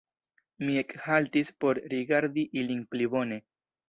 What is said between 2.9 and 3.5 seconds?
pli bone.